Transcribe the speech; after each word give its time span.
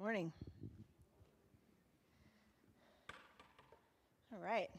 Morning. 0.00 0.32
All 4.32 4.42
right. 4.42 4.70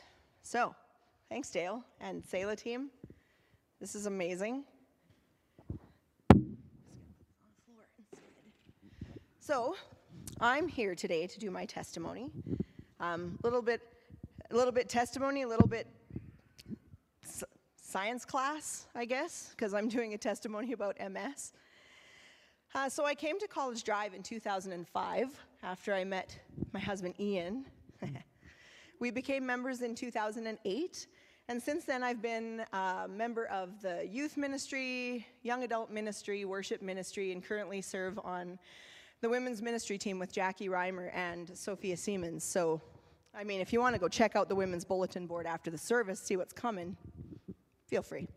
So, 0.41 0.73
thanks, 1.29 1.51
Dale 1.51 1.83
and 1.99 2.25
Selah 2.25 2.55
team. 2.55 2.89
This 3.79 3.94
is 3.94 4.07
amazing. 4.07 4.63
So, 9.39 9.76
I'm 10.39 10.68
here 10.68 10.95
today 10.95 11.27
to 11.27 11.39
do 11.39 11.51
my 11.51 11.65
testimony. 11.65 12.31
A 12.99 13.05
um, 13.05 13.38
little 13.43 13.61
bit, 13.61 13.81
a 14.49 14.55
little 14.55 14.73
bit 14.73 14.89
testimony, 14.89 15.43
a 15.43 15.47
little 15.47 15.67
bit 15.67 15.85
science 17.79 18.25
class, 18.25 18.88
I 18.95 19.05
guess, 19.05 19.51
because 19.51 19.75
I'm 19.75 19.88
doing 19.88 20.15
a 20.15 20.17
testimony 20.17 20.73
about 20.73 20.97
MS. 20.99 21.53
Uh, 22.73 22.88
so 22.88 23.05
I 23.05 23.13
came 23.13 23.38
to 23.38 23.49
College 23.49 23.83
Drive 23.83 24.13
in 24.13 24.23
2005 24.23 25.45
after 25.61 25.93
I 25.93 26.05
met 26.05 26.39
my 26.71 26.79
husband 26.79 27.16
Ian. 27.20 27.66
we 29.02 29.12
became 29.12 29.45
members 29.45 29.81
in 29.81 29.93
2008, 29.93 31.07
and 31.49 31.62
since 31.62 31.84
then 31.84 32.02
I've 32.02 32.21
been 32.21 32.63
a 32.71 33.09
member 33.09 33.48
of 33.48 33.81
the 33.81 34.07
youth 34.09 34.38
ministry, 34.38 35.27
young 35.43 35.63
adult 35.63 35.91
ministry, 35.91 36.45
worship 36.45 36.81
ministry, 36.81 37.34
and 37.34 37.43
currently 37.43 37.81
serve 37.81 38.17
on 38.23 38.57
the 39.20 39.27
women's 39.27 39.62
ministry 39.62 39.98
team 39.98 40.17
with 40.17 40.31
Jackie 40.31 40.70
Reimer 40.70 41.13
and 41.13 41.51
Sophia 41.57 41.98
Siemens. 41.98 42.45
So, 42.45 42.79
I 43.35 43.43
mean, 43.43 43.59
if 43.59 43.73
you 43.73 43.81
want 43.81 43.95
to 43.95 43.99
go 43.99 44.07
check 44.07 44.38
out 44.38 44.48
the 44.48 44.55
women's 44.55 44.85
bulletin 44.85 45.27
board 45.27 45.45
after 45.45 45.70
the 45.70 45.77
service, 45.77 46.21
see 46.21 46.38
what's 46.38 46.53
coming, 46.53 46.95
feel 47.88 48.01
free. 48.01 48.29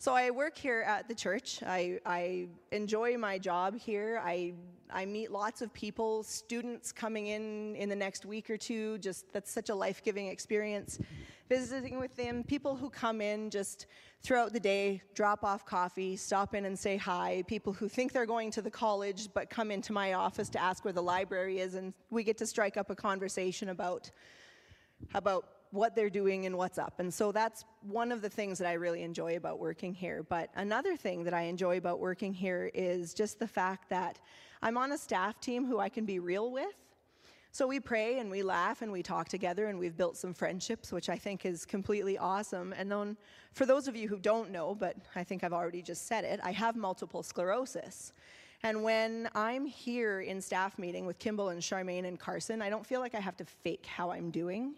So 0.00 0.14
I 0.14 0.30
work 0.30 0.56
here 0.56 0.82
at 0.86 1.08
the 1.08 1.14
church. 1.14 1.60
I, 1.66 1.98
I 2.06 2.46
enjoy 2.70 3.18
my 3.18 3.36
job 3.36 3.76
here. 3.76 4.22
I, 4.24 4.54
I 4.90 5.04
meet 5.04 5.32
lots 5.32 5.60
of 5.60 5.74
people, 5.74 6.22
students 6.22 6.92
coming 6.92 7.26
in 7.26 7.74
in 7.74 7.88
the 7.88 7.96
next 7.96 8.24
week 8.24 8.48
or 8.48 8.56
two. 8.56 8.98
Just 8.98 9.32
that's 9.32 9.50
such 9.50 9.70
a 9.70 9.74
life 9.74 10.04
giving 10.04 10.28
experience. 10.28 11.00
Visiting 11.48 11.98
with 11.98 12.14
them, 12.14 12.44
people 12.44 12.76
who 12.76 12.90
come 12.90 13.20
in 13.20 13.50
just 13.50 13.86
throughout 14.22 14.52
the 14.52 14.60
day, 14.60 15.02
drop 15.14 15.42
off 15.42 15.66
coffee, 15.66 16.14
stop 16.14 16.54
in 16.54 16.66
and 16.66 16.78
say 16.78 16.96
hi. 16.96 17.42
People 17.48 17.72
who 17.72 17.88
think 17.88 18.12
they're 18.12 18.24
going 18.24 18.52
to 18.52 18.62
the 18.62 18.70
college 18.70 19.28
but 19.34 19.50
come 19.50 19.72
into 19.72 19.92
my 19.92 20.12
office 20.12 20.48
to 20.50 20.62
ask 20.62 20.84
where 20.84 20.94
the 20.94 21.02
library 21.02 21.58
is, 21.58 21.74
and 21.74 21.92
we 22.10 22.22
get 22.22 22.38
to 22.38 22.46
strike 22.46 22.76
up 22.76 22.88
a 22.90 22.94
conversation 22.94 23.70
about 23.70 24.12
how 25.12 25.18
about 25.18 25.57
what 25.70 25.94
they're 25.94 26.10
doing 26.10 26.46
and 26.46 26.56
what's 26.56 26.78
up. 26.78 26.98
And 26.98 27.12
so 27.12 27.32
that's 27.32 27.64
one 27.82 28.10
of 28.12 28.22
the 28.22 28.28
things 28.28 28.58
that 28.58 28.68
I 28.68 28.74
really 28.74 29.02
enjoy 29.02 29.36
about 29.36 29.58
working 29.58 29.94
here. 29.94 30.22
But 30.22 30.50
another 30.56 30.96
thing 30.96 31.24
that 31.24 31.34
I 31.34 31.42
enjoy 31.42 31.78
about 31.78 32.00
working 32.00 32.32
here 32.32 32.70
is 32.74 33.14
just 33.14 33.38
the 33.38 33.46
fact 33.46 33.90
that 33.90 34.18
I'm 34.62 34.76
on 34.76 34.92
a 34.92 34.98
staff 34.98 35.40
team 35.40 35.66
who 35.66 35.78
I 35.78 35.88
can 35.88 36.04
be 36.04 36.18
real 36.18 36.50
with. 36.50 36.74
So 37.50 37.66
we 37.66 37.80
pray 37.80 38.18
and 38.18 38.30
we 38.30 38.42
laugh 38.42 38.82
and 38.82 38.92
we 38.92 39.02
talk 39.02 39.28
together 39.28 39.66
and 39.66 39.78
we've 39.78 39.96
built 39.96 40.16
some 40.16 40.34
friendships, 40.34 40.92
which 40.92 41.08
I 41.08 41.16
think 41.16 41.46
is 41.46 41.64
completely 41.64 42.18
awesome. 42.18 42.74
And 42.76 42.90
then 42.90 43.16
for 43.52 43.66
those 43.66 43.88
of 43.88 43.96
you 43.96 44.06
who 44.06 44.18
don't 44.18 44.50
know, 44.50 44.74
but 44.74 44.96
I 45.16 45.24
think 45.24 45.42
I've 45.42 45.52
already 45.52 45.82
just 45.82 46.06
said 46.06 46.24
it, 46.24 46.40
I 46.42 46.52
have 46.52 46.76
multiple 46.76 47.22
sclerosis. 47.22 48.12
And 48.62 48.82
when 48.82 49.28
I'm 49.34 49.64
here 49.66 50.20
in 50.20 50.40
staff 50.40 50.78
meeting 50.78 51.06
with 51.06 51.18
Kimball 51.18 51.50
and 51.50 51.62
Charmaine 51.62 52.06
and 52.06 52.18
Carson, 52.18 52.60
I 52.60 52.70
don't 52.70 52.84
feel 52.84 53.00
like 53.00 53.14
I 53.14 53.20
have 53.20 53.36
to 53.38 53.44
fake 53.44 53.86
how 53.86 54.10
I'm 54.10 54.30
doing 54.30 54.74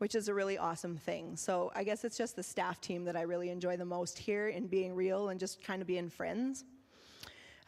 which 0.00 0.14
is 0.14 0.28
a 0.28 0.34
really 0.34 0.56
awesome 0.56 0.96
thing. 0.96 1.36
So 1.36 1.70
I 1.74 1.84
guess 1.84 2.04
it's 2.04 2.16
just 2.16 2.34
the 2.34 2.42
staff 2.42 2.80
team 2.80 3.04
that 3.04 3.16
I 3.16 3.20
really 3.20 3.50
enjoy 3.50 3.76
the 3.76 3.84
most 3.84 4.16
here 4.18 4.48
in 4.48 4.66
being 4.66 4.94
real 4.94 5.28
and 5.28 5.38
just 5.38 5.62
kind 5.62 5.82
of 5.82 5.86
being 5.86 6.08
friends. 6.08 6.64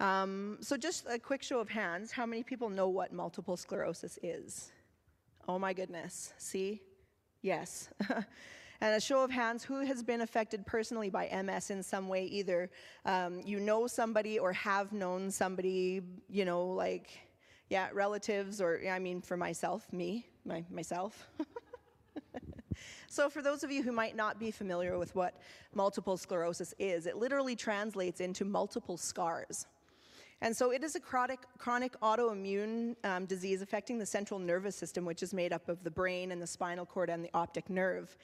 Um, 0.00 0.56
so 0.62 0.78
just 0.78 1.06
a 1.10 1.18
quick 1.18 1.42
show 1.42 1.60
of 1.60 1.68
hands, 1.68 2.10
how 2.10 2.24
many 2.24 2.42
people 2.42 2.70
know 2.70 2.88
what 2.88 3.12
multiple 3.12 3.54
sclerosis 3.58 4.18
is? 4.22 4.72
Oh 5.46 5.58
my 5.58 5.74
goodness, 5.74 6.32
see? 6.38 6.80
Yes. 7.42 7.90
and 8.80 8.94
a 8.94 9.00
show 9.00 9.22
of 9.22 9.30
hands, 9.30 9.62
who 9.62 9.84
has 9.84 10.02
been 10.02 10.22
affected 10.22 10.64
personally 10.64 11.10
by 11.10 11.28
MS 11.44 11.68
in 11.68 11.82
some 11.82 12.08
way? 12.08 12.24
Either 12.24 12.70
um, 13.04 13.42
you 13.44 13.60
know 13.60 13.86
somebody 13.86 14.38
or 14.38 14.54
have 14.54 14.90
known 14.94 15.30
somebody, 15.30 16.00
you 16.30 16.46
know, 16.46 16.64
like, 16.64 17.10
yeah, 17.68 17.90
relatives, 17.92 18.62
or 18.62 18.80
I 18.90 18.98
mean, 18.98 19.20
for 19.20 19.36
myself, 19.36 19.92
me, 19.92 20.24
my, 20.46 20.64
myself. 20.70 21.28
so, 23.12 23.28
for 23.28 23.42
those 23.42 23.62
of 23.62 23.70
you 23.70 23.82
who 23.82 23.92
might 23.92 24.16
not 24.16 24.40
be 24.40 24.50
familiar 24.50 24.98
with 24.98 25.14
what 25.14 25.38
multiple 25.74 26.16
sclerosis 26.16 26.72
is, 26.78 27.04
it 27.04 27.18
literally 27.18 27.54
translates 27.54 28.22
into 28.22 28.46
multiple 28.46 28.96
scars. 28.96 29.66
And 30.40 30.56
so 30.56 30.72
it 30.72 30.82
is 30.82 30.96
a 30.96 31.00
chronic, 31.00 31.40
chronic 31.58 31.92
autoimmune 32.00 32.96
um, 33.04 33.26
disease 33.26 33.60
affecting 33.60 33.98
the 33.98 34.06
central 34.06 34.40
nervous 34.40 34.74
system, 34.76 35.04
which 35.04 35.22
is 35.22 35.34
made 35.34 35.52
up 35.52 35.68
of 35.68 35.84
the 35.84 35.90
brain 35.90 36.32
and 36.32 36.40
the 36.40 36.46
spinal 36.46 36.86
cord 36.86 37.10
and 37.10 37.22
the 37.22 37.28
optic 37.34 37.68
nerve. 37.68 38.16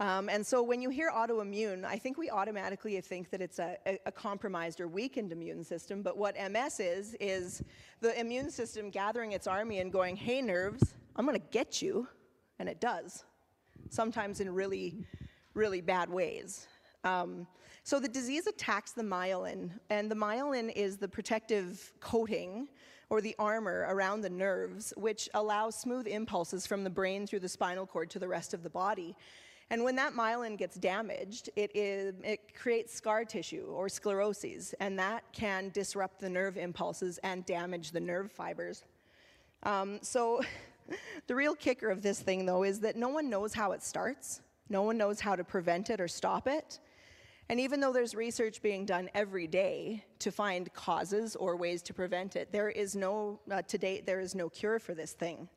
Um, 0.00 0.28
and 0.28 0.46
so 0.46 0.62
when 0.62 0.82
you 0.82 0.90
hear 0.90 1.10
autoimmune, 1.10 1.86
I 1.86 1.96
think 1.96 2.18
we 2.18 2.28
automatically 2.28 3.00
think 3.00 3.30
that 3.30 3.40
it's 3.40 3.58
a, 3.58 3.78
a, 4.04 4.12
compromised 4.12 4.82
or 4.82 4.88
weakened 4.88 5.32
immune 5.32 5.64
system. 5.64 6.02
But 6.02 6.18
what 6.18 6.36
MS 6.36 6.78
is, 6.78 7.16
is 7.20 7.62
the 8.02 8.18
immune 8.20 8.50
system 8.50 8.90
gathering 8.90 9.32
its 9.32 9.46
army 9.46 9.78
and 9.78 9.90
going, 9.90 10.16
hey, 10.16 10.42
nerves, 10.42 10.94
I'm 11.16 11.24
going 11.24 11.40
to 11.40 11.46
get 11.50 11.80
you. 11.80 12.06
And 12.58 12.68
it 12.68 12.82
does 12.82 13.24
sometimes 13.88 14.40
in 14.40 14.52
really, 14.52 15.06
really 15.54 15.80
bad 15.80 16.10
ways. 16.10 16.66
Um, 17.04 17.46
so 17.82 17.98
the 17.98 18.08
disease 18.08 18.46
attacks 18.46 18.92
the 18.92 19.02
myelin, 19.02 19.70
and 19.88 20.10
the 20.10 20.14
myelin 20.14 20.72
is 20.76 20.98
the 20.98 21.08
protective 21.08 21.92
coating 22.00 22.68
or 23.08 23.20
the 23.20 23.34
armor 23.38 23.86
around 23.88 24.20
the 24.20 24.30
nerves, 24.30 24.92
which 24.96 25.28
allows 25.34 25.74
smooth 25.74 26.06
impulses 26.06 26.66
from 26.66 26.84
the 26.84 26.90
brain 26.90 27.26
through 27.26 27.40
the 27.40 27.48
spinal 27.48 27.86
cord 27.86 28.10
to 28.10 28.18
the 28.18 28.28
rest 28.28 28.54
of 28.54 28.62
the 28.62 28.70
body. 28.70 29.16
And 29.70 29.84
when 29.84 29.96
that 29.96 30.14
myelin 30.14 30.58
gets 30.58 30.76
damaged, 30.76 31.48
it, 31.54 31.70
is, 31.74 32.14
it 32.24 32.54
creates 32.54 32.92
scar 32.92 33.24
tissue 33.24 33.66
or 33.70 33.86
scleroses, 33.86 34.74
and 34.80 34.98
that 34.98 35.24
can 35.32 35.70
disrupt 35.70 36.20
the 36.20 36.28
nerve 36.28 36.56
impulses 36.56 37.18
and 37.18 37.46
damage 37.46 37.92
the 37.92 38.00
nerve 38.00 38.32
fibers. 38.32 38.84
Um, 39.62 39.98
so 40.02 40.42
the 41.26 41.34
real 41.34 41.54
kicker 41.54 41.90
of 41.90 42.02
this 42.02 42.20
thing, 42.20 42.46
though, 42.46 42.62
is 42.62 42.80
that 42.80 42.96
no 42.96 43.08
one 43.08 43.30
knows 43.30 43.54
how 43.54 43.72
it 43.72 43.82
starts, 43.82 44.42
no 44.68 44.82
one 44.82 44.96
knows 44.96 45.20
how 45.20 45.36
to 45.36 45.44
prevent 45.44 45.90
it 45.90 46.00
or 46.00 46.08
stop 46.08 46.46
it. 46.46 46.80
And 47.48 47.58
even 47.58 47.80
though 47.80 47.92
there's 47.92 48.14
research 48.14 48.62
being 48.62 48.86
done 48.86 49.10
every 49.12 49.48
day 49.48 50.04
to 50.20 50.30
find 50.30 50.72
causes 50.72 51.34
or 51.34 51.56
ways 51.56 51.82
to 51.82 51.92
prevent 51.92 52.36
it, 52.36 52.52
there 52.52 52.68
is 52.68 52.94
no, 52.94 53.40
uh, 53.50 53.62
to 53.62 53.76
date, 53.76 54.06
there 54.06 54.20
is 54.20 54.36
no 54.36 54.48
cure 54.48 54.78
for 54.78 54.94
this 54.94 55.12
thing. 55.12 55.48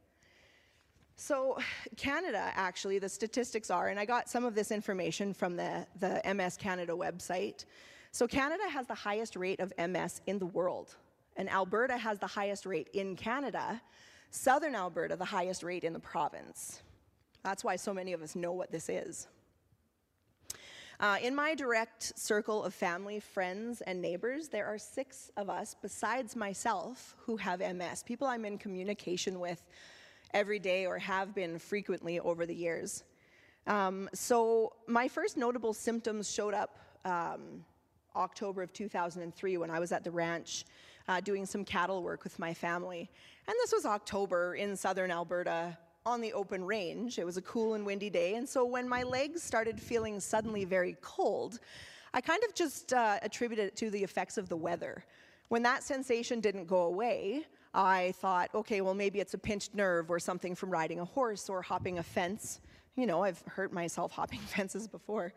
So, 1.15 1.59
Canada, 1.95 2.51
actually, 2.55 2.97
the 2.97 3.09
statistics 3.09 3.69
are, 3.69 3.89
and 3.89 3.99
I 3.99 4.05
got 4.05 4.27
some 4.27 4.43
of 4.43 4.55
this 4.55 4.71
information 4.71 5.33
from 5.33 5.55
the, 5.55 5.85
the 5.99 6.19
MS 6.33 6.57
Canada 6.57 6.93
website. 6.93 7.65
So, 8.11 8.25
Canada 8.27 8.63
has 8.71 8.87
the 8.87 8.95
highest 8.95 9.35
rate 9.35 9.59
of 9.59 9.71
MS 9.77 10.21
in 10.25 10.39
the 10.39 10.47
world, 10.47 10.95
and 11.37 11.47
Alberta 11.47 11.95
has 11.95 12.17
the 12.17 12.27
highest 12.27 12.65
rate 12.65 12.89
in 12.93 13.15
Canada. 13.15 13.79
Southern 14.35 14.73
Alberta, 14.73 15.15
the 15.15 15.23
highest 15.23 15.61
rate 15.61 15.83
in 15.83 15.93
the 15.93 15.99
province. 15.99 16.81
That's 17.43 17.63
why 17.63 17.75
so 17.75 17.93
many 17.93 18.13
of 18.13 18.23
us 18.23 18.35
know 18.35 18.51
what 18.51 18.71
this 18.71 18.89
is. 18.89 19.27
Uh, 20.99 21.17
in 21.21 21.35
my 21.35 21.53
direct 21.53 22.17
circle 22.17 22.63
of 22.63 22.73
family, 22.73 23.19
friends, 23.19 23.81
and 23.81 24.01
neighbors, 24.01 24.47
there 24.47 24.65
are 24.65 24.79
six 24.79 25.29
of 25.37 25.51
us, 25.51 25.75
besides 25.79 26.35
myself, 26.35 27.15
who 27.19 27.37
have 27.37 27.59
MS, 27.59 28.01
people 28.01 28.25
I'm 28.25 28.43
in 28.43 28.57
communication 28.57 29.39
with 29.39 29.63
every 30.33 30.57
day 30.57 30.87
or 30.87 30.97
have 30.97 31.35
been 31.35 31.59
frequently 31.59 32.19
over 32.19 32.47
the 32.47 32.55
years. 32.55 33.03
Um, 33.67 34.09
so, 34.15 34.73
my 34.87 35.07
first 35.07 35.37
notable 35.37 35.73
symptoms 35.73 36.31
showed 36.31 36.55
up 36.55 36.79
um, 37.05 37.63
October 38.15 38.63
of 38.63 38.73
2003 38.73 39.57
when 39.57 39.69
I 39.69 39.79
was 39.79 39.91
at 39.91 40.03
the 40.03 40.11
ranch 40.11 40.65
uh, 41.07 41.19
doing 41.21 41.45
some 41.45 41.65
cattle 41.65 42.03
work 42.03 42.23
with 42.23 42.37
my 42.39 42.53
family. 42.53 43.09
And 43.47 43.55
this 43.61 43.71
was 43.73 43.85
October 43.85 44.55
in 44.55 44.75
southern 44.75 45.11
Alberta 45.11 45.77
on 46.05 46.21
the 46.21 46.33
open 46.33 46.63
range. 46.63 47.19
It 47.19 47.25
was 47.25 47.37
a 47.37 47.41
cool 47.41 47.73
and 47.73 47.85
windy 47.85 48.09
day. 48.09 48.35
And 48.35 48.47
so 48.47 48.65
when 48.65 48.87
my 48.87 49.03
legs 49.03 49.41
started 49.41 49.79
feeling 49.79 50.19
suddenly 50.19 50.65
very 50.65 50.97
cold, 51.01 51.59
I 52.13 52.21
kind 52.21 52.43
of 52.47 52.53
just 52.53 52.93
uh, 52.93 53.19
attributed 53.21 53.67
it 53.67 53.75
to 53.77 53.89
the 53.89 54.03
effects 54.03 54.37
of 54.37 54.49
the 54.49 54.57
weather. 54.57 55.03
When 55.49 55.63
that 55.63 55.83
sensation 55.83 56.39
didn't 56.39 56.65
go 56.65 56.83
away, 56.83 57.45
I 57.73 58.13
thought, 58.17 58.49
okay, 58.53 58.81
well, 58.81 58.93
maybe 58.93 59.19
it's 59.19 59.33
a 59.33 59.37
pinched 59.37 59.73
nerve 59.73 60.11
or 60.11 60.19
something 60.19 60.55
from 60.55 60.69
riding 60.69 60.99
a 60.99 61.05
horse 61.05 61.49
or 61.49 61.61
hopping 61.61 61.99
a 61.99 62.03
fence. 62.03 62.61
You 62.95 63.07
know, 63.07 63.23
I've 63.23 63.41
hurt 63.47 63.73
myself 63.73 64.11
hopping 64.11 64.39
fences 64.55 64.87
before. 64.87 65.33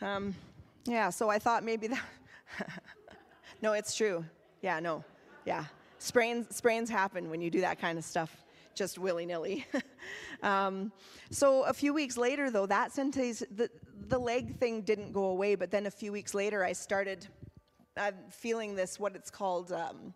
Um, 0.00 0.34
yeah, 0.84 1.10
so 1.10 1.28
I 1.28 1.38
thought 1.38 1.62
maybe 1.62 1.88
that. 1.88 2.02
no, 3.62 3.74
it's 3.74 3.94
true. 3.94 4.24
Yeah, 4.62 4.80
no. 4.80 5.04
Yeah. 5.44 5.64
Sprains, 5.98 6.54
sprains 6.54 6.88
happen 6.90 7.30
when 7.30 7.40
you 7.40 7.50
do 7.50 7.60
that 7.60 7.80
kind 7.80 7.98
of 7.98 8.04
stuff 8.04 8.34
just 8.74 8.98
willy 8.98 9.26
nilly. 9.26 9.66
um, 10.42 10.92
so 11.30 11.64
a 11.64 11.72
few 11.72 11.92
weeks 11.92 12.16
later, 12.16 12.50
though, 12.50 12.66
that 12.66 12.92
sentence, 12.92 13.42
the, 13.54 13.68
the 14.08 14.18
leg 14.18 14.56
thing 14.58 14.82
didn't 14.82 15.12
go 15.12 15.24
away, 15.24 15.54
but 15.54 15.70
then 15.70 15.86
a 15.86 15.90
few 15.90 16.12
weeks 16.12 16.34
later, 16.34 16.64
I 16.64 16.72
started 16.72 17.26
uh, 17.96 18.12
feeling 18.30 18.74
this, 18.74 18.98
what 18.98 19.14
it's 19.14 19.30
called. 19.30 19.72
Um, 19.72 20.14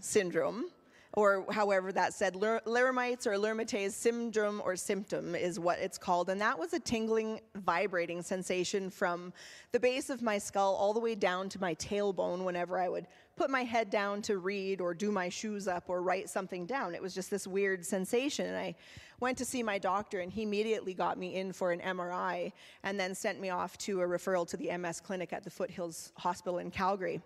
syndrome, 0.00 0.66
or 1.14 1.44
however 1.50 1.90
that 1.92 2.14
said, 2.14 2.34
Lhermitte's 2.36 3.26
or 3.26 3.32
Lermatase 3.32 3.92
syndrome 3.92 4.62
or 4.64 4.76
symptom 4.76 5.34
is 5.34 5.58
what 5.58 5.78
it's 5.80 5.98
called. 5.98 6.30
And 6.30 6.40
that 6.40 6.58
was 6.58 6.72
a 6.72 6.78
tingling, 6.78 7.40
vibrating 7.56 8.22
sensation 8.22 8.90
from 8.90 9.32
the 9.72 9.80
base 9.80 10.08
of 10.08 10.22
my 10.22 10.38
skull 10.38 10.74
all 10.76 10.94
the 10.94 11.00
way 11.00 11.16
down 11.16 11.48
to 11.48 11.60
my 11.60 11.74
tailbone 11.74 12.44
whenever 12.44 12.78
I 12.78 12.88
would 12.88 13.06
put 13.34 13.50
my 13.50 13.64
head 13.64 13.90
down 13.90 14.22
to 14.22 14.38
read 14.38 14.80
or 14.80 14.94
do 14.94 15.10
my 15.10 15.28
shoes 15.28 15.66
up 15.66 15.84
or 15.88 16.00
write 16.02 16.28
something 16.28 16.64
down. 16.64 16.94
It 16.94 17.02
was 17.02 17.14
just 17.14 17.30
this 17.30 17.46
weird 17.46 17.84
sensation. 17.84 18.46
And 18.46 18.56
I 18.56 18.74
went 19.18 19.36
to 19.38 19.44
see 19.44 19.62
my 19.62 19.78
doctor, 19.78 20.20
and 20.20 20.30
he 20.32 20.42
immediately 20.42 20.94
got 20.94 21.18
me 21.18 21.34
in 21.36 21.52
for 21.52 21.72
an 21.72 21.80
MRI 21.80 22.52
and 22.84 23.00
then 23.00 23.14
sent 23.14 23.40
me 23.40 23.50
off 23.50 23.76
to 23.78 24.00
a 24.00 24.06
referral 24.06 24.46
to 24.48 24.56
the 24.56 24.76
MS 24.76 25.00
clinic 25.00 25.32
at 25.32 25.42
the 25.42 25.50
Foothills 25.50 26.12
Hospital 26.16 26.58
in 26.58 26.70
Calgary. 26.70 27.20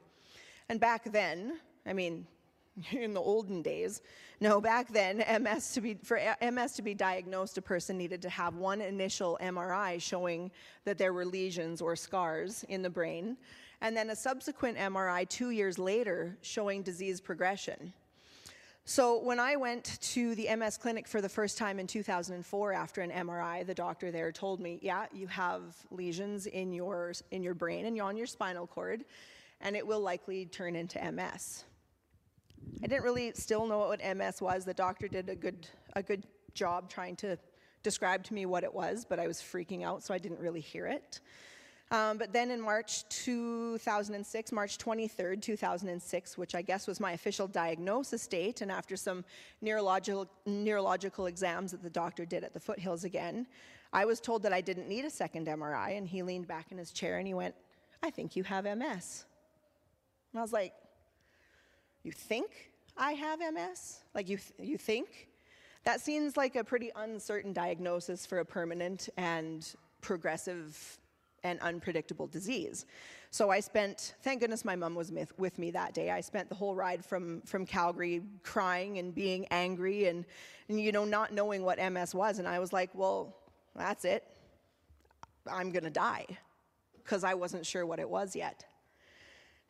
And 0.69 0.81
back 0.81 1.13
then, 1.13 1.59
I 1.87 1.93
mean, 1.93 2.27
in 2.93 3.15
the 3.15 3.21
olden 3.21 3.63
days. 3.63 4.03
No, 4.41 4.61
back 4.61 4.93
then, 4.93 5.19
MS 5.43 5.73
to 5.73 5.81
be 5.81 5.95
for 6.03 6.21
MS 6.43 6.73
to 6.75 6.83
be 6.83 6.95
diagnosed, 6.95 7.59
a 7.59 7.63
person 7.63 7.97
needed 7.97 8.21
to 8.23 8.29
have 8.29 8.57
one 8.57 8.81
initial 8.81 9.39
MRI 9.41 10.01
showing 10.01 10.51
that 10.85 10.99
there 10.99 11.13
were 11.13 11.25
lesions 11.25 11.81
or 11.81 11.97
scars 11.97 12.65
in 12.69 12.83
the 12.83 12.91
brain, 12.91 13.37
and 13.81 13.97
then 13.97 14.11
a 14.11 14.17
subsequent 14.17 14.77
MRI 14.77 15.29
two 15.29 15.51
years 15.51 15.79
later 15.79 16.37
showing 16.43 16.83
disease 16.83 17.21
progression. 17.21 17.93
So 18.87 19.19
when 19.23 19.41
I 19.41 19.57
went 19.57 19.99
to 20.13 20.35
the 20.35 20.55
MS 20.55 20.77
clinic 20.77 21.09
for 21.09 21.23
the 21.23 21.29
first 21.29 21.57
time 21.57 21.79
in 21.79 21.87
2004 21.87 22.73
after 22.75 23.01
an 23.01 23.11
MRI, 23.11 23.67
the 23.67 23.73
doctor 23.73 24.11
there 24.11 24.31
told 24.31 24.61
me, 24.61 24.79
"Yeah, 24.83 25.07
you 25.11 25.27
have 25.29 25.75
lesions 25.91 26.47
in 26.47 26.73
your 26.73 27.15
in 27.31 27.43
your 27.43 27.55
brain 27.55 27.87
and 27.87 27.99
on 28.01 28.17
your 28.17 28.27
spinal 28.27 28.67
cord, 28.67 29.07
and 29.61 29.75
it 29.75 29.87
will 29.87 30.01
likely 30.01 30.45
turn 30.45 30.77
into 30.77 31.03
MS." 31.03 31.65
I 32.83 32.87
didn't 32.87 33.05
really 33.05 33.33
still 33.35 33.67
know 33.67 33.79
what 33.79 34.01
MS 34.17 34.41
was. 34.43 34.65
The 34.65 34.75
doctor 34.75 35.09
did 35.09 35.29
a 35.29 35.35
good 35.35 35.67
a 35.97 36.03
good 36.03 36.25
job 36.55 36.89
trying 36.89 37.17
to 37.17 37.39
describe 37.83 38.25
to 38.25 38.35
me 38.35 38.47
what 38.47 38.65
it 38.65 38.73
was, 38.73 39.05
but 39.09 39.19
I 39.19 39.27
was 39.27 39.39
freaking 39.39 39.85
out, 39.85 40.03
so 40.03 40.15
I 40.15 40.19
didn't 40.19 40.41
really 40.41 40.61
hear 40.61 40.87
it. 40.87 41.21
Um, 41.91 42.17
but 42.19 42.33
then 42.33 42.51
in 42.51 42.61
March 42.61 43.09
2006, 43.11 44.53
March 44.53 44.79
23rd, 44.79 45.43
2006, 45.43 46.39
which 46.39 46.55
I 46.55 46.63
guess 46.63 46.87
was 46.87 46.99
my 46.99 47.13
official 47.13 47.47
diagnosis 47.47 48.27
date, 48.27 48.63
and 48.63 48.73
after 48.73 48.97
some 48.97 49.25
neurological, 49.61 50.27
neurological 50.47 51.27
exams 51.27 51.71
that 51.73 51.83
the 51.83 51.91
doctor 51.91 52.25
did 52.25 52.43
at 52.43 52.55
the 52.55 52.61
foothills 52.61 53.05
again, 53.05 53.47
I 53.93 54.07
was 54.07 54.19
told 54.19 54.43
that 54.43 54.53
I 54.53 54.61
didn't 54.61 54.89
need 54.89 55.05
a 55.05 55.11
second 55.11 55.47
MRI, 55.47 55.97
and 55.97 56.09
he 56.09 56.23
leaned 56.23 56.49
back 56.49 56.73
in 56.73 56.79
his 56.79 56.91
chair 56.91 57.19
and 57.19 57.27
he 57.29 57.35
went, 57.35 57.55
I 58.03 58.11
think 58.11 58.35
you 58.35 58.43
have 58.43 58.65
MS. 58.65 59.25
And 60.33 60.41
I 60.41 60.43
was 60.43 60.53
like, 60.53 60.73
You 62.05 62.13
think 62.13 62.71
I 62.97 63.13
have 63.13 63.41
MS? 63.41 64.01
Like, 64.15 64.29
you, 64.29 64.37
th- 64.37 64.69
you 64.71 64.79
think? 64.79 65.29
That 65.85 66.01
seems 66.01 66.37
like 66.37 66.55
a 66.57 66.63
pretty 66.65 66.91
uncertain 66.95 67.53
diagnosis 67.53 68.25
for 68.25 68.39
a 68.39 68.45
permanent 68.45 69.09
and 69.17 69.67
progressive 70.01 70.99
and 71.43 71.61
unpredictable 71.61 72.27
disease. 72.27 72.87
So 73.31 73.51
I 73.51 73.61
spent, 73.61 74.15
thank 74.23 74.41
goodness 74.41 74.65
my 74.65 74.77
mom 74.77 74.95
was 74.95 75.13
with 75.37 75.59
me 75.59 75.71
that 75.73 75.93
day. 75.93 76.11
I 76.11 76.21
spent 76.21 76.49
the 76.49 76.55
whole 76.55 76.75
ride 76.75 77.05
from, 77.05 77.43
from 77.43 77.67
Calgary 77.67 78.23
crying 78.43 78.99
and 78.99 79.15
being 79.15 79.47
angry 79.51 80.07
and, 80.07 80.25
and, 80.69 80.81
you 80.81 80.93
know, 80.93 81.05
not 81.05 81.33
knowing 81.33 81.65
what 81.65 81.79
MS 81.79 82.15
was. 82.15 82.39
And 82.39 82.47
I 82.47 82.59
was 82.61 82.73
like, 82.73 82.91
well, 82.95 83.37
that's 83.75 84.05
it. 84.05 84.25
I'm 85.51 85.71
going 85.71 85.85
to 85.85 85.91
die 85.91 86.27
because 87.03 87.25
I 87.25 87.35
wasn't 87.35 87.67
sure 87.67 87.85
what 87.85 87.99
it 87.99 88.09
was 88.09 88.35
yet. 88.35 88.65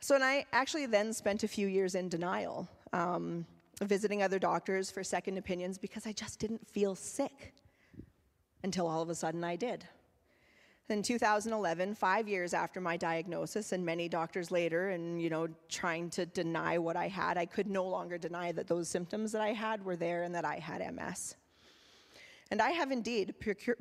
So, 0.00 0.14
and 0.14 0.24
I 0.24 0.44
actually 0.52 0.86
then 0.86 1.12
spent 1.12 1.44
a 1.44 1.48
few 1.48 1.66
years 1.66 1.94
in 1.94 2.08
denial, 2.08 2.68
um, 2.92 3.46
visiting 3.82 4.22
other 4.22 4.38
doctors 4.38 4.90
for 4.90 5.02
second 5.02 5.38
opinions 5.38 5.78
because 5.78 6.06
I 6.06 6.12
just 6.12 6.38
didn't 6.38 6.68
feel 6.68 6.94
sick 6.94 7.54
until 8.62 8.86
all 8.86 9.02
of 9.02 9.10
a 9.10 9.14
sudden 9.14 9.44
I 9.44 9.56
did. 9.56 9.86
In 10.90 11.02
2011, 11.02 11.94
five 11.94 12.28
years 12.28 12.52
after 12.52 12.78
my 12.78 12.98
diagnosis, 12.98 13.72
and 13.72 13.86
many 13.86 14.06
doctors 14.06 14.50
later, 14.50 14.90
and 14.90 15.20
you 15.20 15.30
know, 15.30 15.48
trying 15.70 16.10
to 16.10 16.26
deny 16.26 16.76
what 16.76 16.94
I 16.94 17.08
had, 17.08 17.38
I 17.38 17.46
could 17.46 17.66
no 17.66 17.84
longer 17.84 18.18
deny 18.18 18.52
that 18.52 18.66
those 18.66 18.88
symptoms 18.88 19.32
that 19.32 19.40
I 19.40 19.52
had 19.52 19.82
were 19.82 19.96
there 19.96 20.24
and 20.24 20.34
that 20.34 20.44
I 20.44 20.56
had 20.56 20.82
MS. 20.94 21.36
And 22.50 22.60
I 22.60 22.70
have 22.70 22.92
indeed 22.92 23.34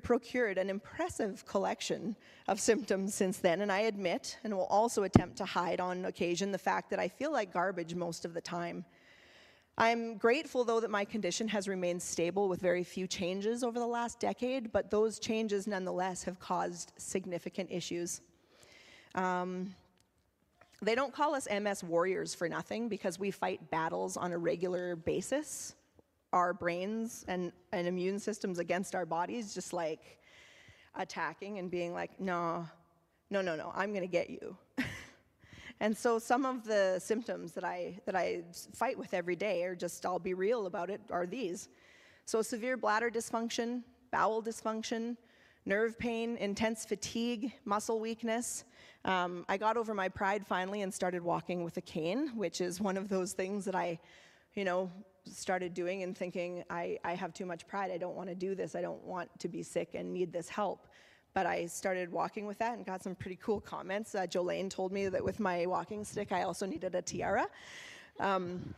procured 0.03 0.57
an 0.57 0.69
impressive 0.69 1.45
collection 1.45 2.15
of 2.47 2.59
symptoms 2.59 3.13
since 3.13 3.37
then, 3.37 3.61
and 3.61 3.71
I 3.71 3.81
admit, 3.81 4.37
and 4.43 4.55
will 4.55 4.65
also 4.65 5.03
attempt 5.03 5.37
to 5.37 5.45
hide 5.45 5.79
on 5.79 6.05
occasion, 6.05 6.51
the 6.51 6.57
fact 6.57 6.89
that 6.89 6.99
I 6.99 7.07
feel 7.07 7.31
like 7.31 7.51
garbage 7.51 7.93
most 7.93 8.23
of 8.25 8.33
the 8.33 8.41
time. 8.41 8.85
I'm 9.77 10.17
grateful, 10.17 10.63
though, 10.63 10.79
that 10.79 10.91
my 10.91 11.03
condition 11.03 11.47
has 11.47 11.67
remained 11.67 12.01
stable 12.01 12.47
with 12.47 12.61
very 12.61 12.83
few 12.83 13.07
changes 13.07 13.63
over 13.63 13.79
the 13.79 13.87
last 13.87 14.19
decade, 14.19 14.71
but 14.71 14.91
those 14.91 15.19
changes 15.19 15.67
nonetheless 15.67 16.23
have 16.23 16.39
caused 16.39 16.93
significant 16.97 17.71
issues. 17.71 18.21
Um, 19.15 19.75
they 20.81 20.95
don't 20.95 21.13
call 21.13 21.33
us 21.33 21.47
MS 21.49 21.83
warriors 21.83 22.35
for 22.35 22.47
nothing 22.47 22.87
because 22.87 23.17
we 23.17 23.31
fight 23.31 23.71
battles 23.71 24.15
on 24.15 24.31
a 24.31 24.37
regular 24.37 24.95
basis. 24.95 25.75
Our 26.33 26.53
brains 26.53 27.23
and, 27.29 27.53
and 27.71 27.87
immune 27.87 28.19
systems 28.19 28.59
against 28.59 28.95
our 28.95 29.05
bodies, 29.05 29.53
just 29.53 29.71
like 29.71 30.19
attacking 30.95 31.59
and 31.59 31.71
being 31.71 31.93
like, 31.93 32.19
no, 32.19 32.67
no, 33.29 33.41
no, 33.41 33.55
no, 33.55 33.71
I'm 33.73 33.93
gonna 33.93 34.07
get 34.07 34.29
you. 34.29 34.57
And 35.83 35.97
so 35.97 36.17
some 36.17 36.45
of 36.45 36.63
the 36.63 36.97
symptoms 36.99 37.51
that 37.53 37.65
I, 37.65 37.99
that 38.05 38.15
I 38.15 38.43
fight 38.73 38.97
with 38.97 39.13
every 39.13 39.35
day, 39.35 39.63
or 39.63 39.75
just 39.75 40.05
I'll 40.05 40.17
be 40.17 40.33
real 40.33 40.65
about 40.65 40.89
it, 40.89 41.01
are 41.09 41.25
these. 41.25 41.67
So 42.23 42.41
severe 42.41 42.77
bladder 42.77 43.09
dysfunction, 43.09 43.81
bowel 44.09 44.41
dysfunction, 44.41 45.17
nerve 45.65 45.99
pain, 45.99 46.37
intense 46.37 46.85
fatigue, 46.85 47.51
muscle 47.65 47.99
weakness. 47.99 48.63
Um, 49.03 49.45
I 49.49 49.57
got 49.57 49.75
over 49.75 49.93
my 49.93 50.07
pride 50.07 50.47
finally 50.47 50.83
and 50.83 50.93
started 50.93 51.21
walking 51.21 51.65
with 51.65 51.75
a 51.75 51.81
cane, 51.81 52.29
which 52.33 52.61
is 52.61 52.79
one 52.79 52.95
of 52.95 53.09
those 53.09 53.33
things 53.33 53.65
that 53.65 53.75
I, 53.75 53.99
you 54.55 54.63
know, 54.63 54.89
started 55.31 55.73
doing 55.73 56.03
and 56.03 56.17
thinking, 56.17 56.63
I, 56.69 56.99
I 57.03 57.15
have 57.15 57.33
too 57.33 57.45
much 57.45 57.67
pride. 57.67 57.91
I 57.91 57.97
don't 57.97 58.15
want 58.15 58.29
to 58.29 58.35
do 58.35 58.55
this. 58.55 58.75
I 58.75 58.81
don't 58.81 59.03
want 59.03 59.29
to 59.39 59.47
be 59.47 59.63
sick 59.63 59.95
and 59.95 60.13
need 60.13 60.31
this 60.31 60.49
help. 60.49 60.87
But 61.33 61.45
I 61.45 61.65
started 61.65 62.11
walking 62.11 62.45
with 62.45 62.59
that 62.59 62.77
and 62.77 62.85
got 62.85 63.01
some 63.01 63.15
pretty 63.15 63.39
cool 63.41 63.59
comments. 63.59 64.13
Uh, 64.13 64.27
Jolene 64.27 64.69
told 64.69 64.91
me 64.91 65.07
that 65.07 65.23
with 65.23 65.39
my 65.39 65.65
walking 65.65 66.03
stick, 66.03 66.31
I 66.31 66.43
also 66.43 66.65
needed 66.65 66.93
a 66.93 67.01
tiara. 67.01 67.47
Um, 68.19 68.75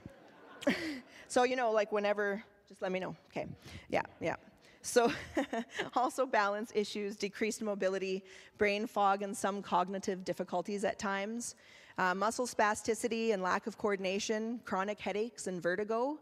so, 1.28 1.44
you 1.44 1.56
know, 1.56 1.72
like 1.72 1.92
whenever, 1.92 2.42
just 2.68 2.82
let 2.82 2.92
me 2.92 3.00
know. 3.00 3.16
Okay. 3.32 3.48
Yeah, 3.90 4.04
yeah. 4.22 4.36
So, 4.82 5.12
also 5.96 6.26
balance 6.26 6.72
issues, 6.76 7.16
decreased 7.16 7.62
mobility, 7.62 8.24
brain 8.58 8.86
fog, 8.86 9.24
and 9.24 9.36
some 9.36 9.62
cognitive 9.62 10.24
difficulties 10.24 10.84
at 10.84 11.00
times, 11.00 11.56
uh, 11.98 12.14
muscle 12.14 12.46
spasticity 12.46 13.34
and 13.34 13.42
lack 13.42 13.68
of 13.68 13.78
coordination, 13.78 14.60
chronic 14.64 15.00
headaches 15.00 15.48
and 15.48 15.62
vertigo, 15.62 16.20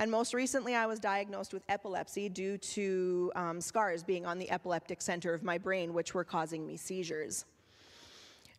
and 0.00 0.10
most 0.10 0.32
recently, 0.32 0.74
I 0.74 0.86
was 0.86 0.98
diagnosed 0.98 1.52
with 1.52 1.62
epilepsy 1.68 2.30
due 2.30 2.56
to 2.56 3.30
um, 3.36 3.60
scars 3.60 4.02
being 4.02 4.24
on 4.24 4.38
the 4.38 4.50
epileptic 4.50 5.02
center 5.02 5.34
of 5.34 5.42
my 5.42 5.58
brain, 5.58 5.92
which 5.92 6.14
were 6.14 6.24
causing 6.24 6.66
me 6.66 6.78
seizures. 6.78 7.44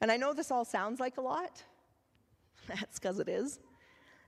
And 0.02 0.12
I 0.12 0.18
know 0.18 0.34
this 0.34 0.52
all 0.52 0.64
sounds 0.64 1.00
like 1.00 1.18
a 1.18 1.22
lot. 1.22 1.64
That's 2.68 3.00
because 3.00 3.18
it 3.18 3.28
is. 3.28 3.60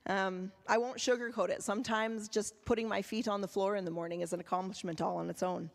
Um, 0.07 0.51
I 0.67 0.79
won't 0.79 0.97
sugarcoat 0.97 1.49
it. 1.49 1.61
Sometimes 1.61 2.27
just 2.29 2.55
putting 2.65 2.89
my 2.89 3.03
feet 3.03 3.27
on 3.27 3.41
the 3.41 3.47
floor 3.47 3.75
in 3.75 3.85
the 3.85 3.91
morning 3.91 4.21
is 4.21 4.33
an 4.33 4.39
accomplishment 4.39 4.99
all 4.99 5.17
on 5.17 5.29
its 5.29 5.43
own. 5.43 5.69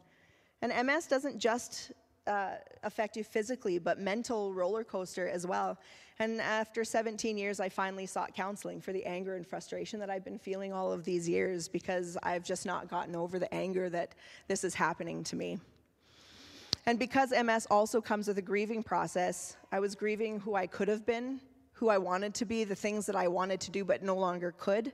And 0.60 0.72
MS 0.88 1.06
doesn't 1.06 1.38
just 1.38 1.92
uh, 2.26 2.54
affect 2.82 3.16
you 3.16 3.22
physically, 3.22 3.78
but 3.78 4.00
mental 4.00 4.52
roller 4.52 4.82
coaster 4.82 5.28
as 5.28 5.46
well. 5.46 5.78
And 6.20 6.40
after 6.40 6.82
17 6.82 7.38
years, 7.38 7.60
I 7.60 7.68
finally 7.68 8.06
sought 8.06 8.34
counseling 8.34 8.80
for 8.80 8.92
the 8.92 9.04
anger 9.04 9.36
and 9.36 9.46
frustration 9.46 10.00
that 10.00 10.10
I've 10.10 10.24
been 10.24 10.38
feeling 10.38 10.72
all 10.72 10.92
of 10.92 11.04
these 11.04 11.28
years 11.28 11.68
because 11.68 12.18
I've 12.24 12.42
just 12.42 12.66
not 12.66 12.88
gotten 12.88 13.14
over 13.14 13.38
the 13.38 13.52
anger 13.54 13.88
that 13.90 14.16
this 14.48 14.64
is 14.64 14.74
happening 14.74 15.22
to 15.24 15.36
me. 15.36 15.58
And 16.86 16.98
because 16.98 17.30
MS 17.30 17.68
also 17.70 18.00
comes 18.00 18.26
with 18.26 18.38
a 18.38 18.42
grieving 18.42 18.82
process, 18.82 19.56
I 19.70 19.78
was 19.78 19.94
grieving 19.94 20.40
who 20.40 20.56
I 20.56 20.66
could 20.66 20.88
have 20.88 21.06
been, 21.06 21.40
who 21.72 21.88
I 21.88 21.98
wanted 21.98 22.34
to 22.34 22.44
be, 22.44 22.64
the 22.64 22.74
things 22.74 23.06
that 23.06 23.14
I 23.14 23.28
wanted 23.28 23.60
to 23.60 23.70
do 23.70 23.84
but 23.84 24.02
no 24.02 24.16
longer 24.16 24.52
could. 24.58 24.92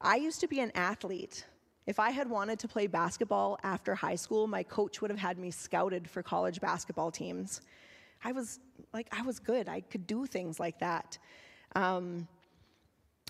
I 0.00 0.16
used 0.16 0.40
to 0.40 0.48
be 0.48 0.58
an 0.58 0.72
athlete. 0.74 1.44
If 1.86 2.00
I 2.00 2.10
had 2.10 2.28
wanted 2.28 2.58
to 2.60 2.68
play 2.68 2.88
basketball 2.88 3.60
after 3.62 3.94
high 3.94 4.16
school, 4.16 4.48
my 4.48 4.64
coach 4.64 5.00
would 5.00 5.10
have 5.10 5.20
had 5.20 5.38
me 5.38 5.52
scouted 5.52 6.10
for 6.10 6.20
college 6.20 6.60
basketball 6.60 7.12
teams. 7.12 7.60
I 8.24 8.32
was 8.32 8.58
like, 8.96 9.08
I 9.12 9.22
was 9.22 9.38
good. 9.38 9.68
I 9.68 9.82
could 9.82 10.06
do 10.06 10.26
things 10.26 10.58
like 10.58 10.78
that. 10.80 11.18
Um, 11.74 12.26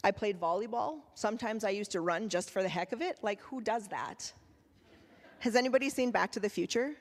I 0.05 0.13
played 0.13 0.41
volleyball. 0.41 1.01
Sometimes 1.15 1.65
I 1.65 1.71
used 1.71 1.91
to 1.93 2.01
run 2.01 2.29
just 2.29 2.51
for 2.51 2.63
the 2.63 2.69
heck 2.69 2.93
of 2.93 3.03
it. 3.03 3.19
Like, 3.23 3.41
who 3.43 3.61
does 3.61 3.89
that? 3.89 4.33
Has 5.41 5.57
anybody 5.57 5.91
seen 5.91 6.13
Back 6.13 6.31
to 6.33 6.41
the 6.41 6.49
Future? 6.49 6.95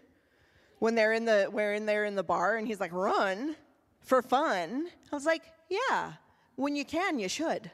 When 0.80 0.96
they're 0.96 1.14
in 1.14 1.26
the, 1.26 1.46
where 1.52 1.74
in 1.74 1.86
there 1.86 2.06
in 2.06 2.16
the 2.16 2.24
bar 2.24 2.58
and 2.58 2.68
he's 2.68 2.80
like, 2.80 2.92
run 2.92 3.56
for 4.02 4.24
fun. 4.24 4.88
I 5.12 5.16
was 5.16 5.26
like, 5.26 5.44
yeah, 5.70 6.14
when 6.56 6.76
you 6.76 6.84
can, 6.84 7.20
you 7.20 7.30
should. 7.30 7.70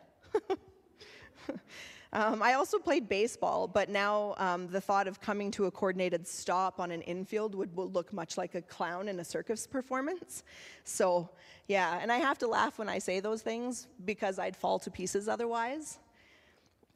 um, 2.14 2.44
I 2.44 2.54
also 2.54 2.78
played 2.78 3.08
baseball, 3.08 3.68
but 3.68 3.88
now 3.88 4.36
um, 4.38 4.68
the 4.68 4.82
thought 4.82 5.08
of 5.08 5.22
coming 5.22 5.50
to 5.52 5.66
a 5.66 5.72
coordinated 5.72 6.28
stop 6.28 6.80
on 6.80 6.92
an 6.92 7.02
infield 7.04 7.56
would, 7.56 7.74
would 7.76 7.96
look 7.96 8.12
much 8.12 8.38
like 8.38 8.54
a 8.54 8.62
clown 8.62 9.08
in 9.08 9.20
a 9.22 9.24
circus 9.24 9.66
performance. 9.66 10.44
So, 10.84 11.30
yeah, 11.68 12.00
and 12.02 12.12
I 12.12 12.18
have 12.18 12.38
to 12.40 12.48
laugh 12.48 12.80
when 12.80 12.90
I 12.90 13.00
say 13.00 13.22
those 13.22 13.42
things 13.42 13.88
because 14.04 14.40
I'd 14.40 14.58
fall 14.58 14.78
to 14.80 14.92
pieces 14.92 15.30
otherwise. 15.30 16.00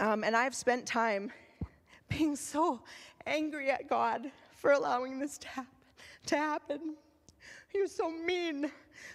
Um, 0.02 0.26
and 0.26 0.36
I've 0.36 0.54
spent 0.54 0.86
time 0.86 1.32
being 2.10 2.36
so 2.36 2.82
angry 3.26 3.72
at 3.72 3.88
God 3.88 4.30
for 4.58 4.74
allowing 4.74 5.20
this 5.20 5.38
to, 5.38 5.48
happen, 5.48 5.72
to 6.26 6.38
happen. 6.38 6.96
You're 7.74 7.88
so 7.88 8.12
mean. 8.12 8.70